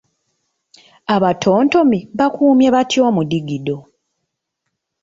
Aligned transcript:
Abatontomi 1.15 1.99
bakuumye 2.17 2.67
batya 2.75 3.01
omudigido? 3.09 3.77